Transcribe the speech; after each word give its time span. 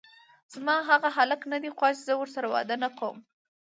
زما 0.53 0.75
هغه 0.89 1.09
هلک 1.17 1.41
ندی 1.51 1.69
خوښ، 1.77 1.95
زه 2.07 2.13
ورسره 2.17 2.47
واده 2.53 2.75
نکوم! 2.83 3.17